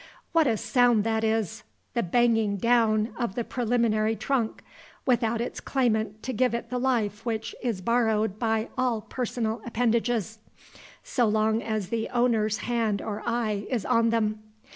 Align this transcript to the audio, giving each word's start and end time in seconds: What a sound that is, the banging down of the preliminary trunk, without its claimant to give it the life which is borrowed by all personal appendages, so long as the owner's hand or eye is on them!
What 0.31 0.47
a 0.47 0.57
sound 0.57 1.03
that 1.03 1.23
is, 1.23 1.61
the 1.93 2.01
banging 2.01 2.57
down 2.57 3.13
of 3.19 3.35
the 3.35 3.43
preliminary 3.43 4.15
trunk, 4.15 4.63
without 5.05 5.39
its 5.39 5.59
claimant 5.59 6.23
to 6.23 6.33
give 6.33 6.55
it 6.55 6.71
the 6.71 6.79
life 6.79 7.23
which 7.23 7.53
is 7.61 7.81
borrowed 7.81 8.39
by 8.39 8.69
all 8.79 9.01
personal 9.01 9.61
appendages, 9.63 10.39
so 11.03 11.27
long 11.27 11.61
as 11.61 11.89
the 11.89 12.09
owner's 12.09 12.57
hand 12.65 12.99
or 12.99 13.21
eye 13.27 13.67
is 13.69 13.85
on 13.85 14.09
them! 14.09 14.41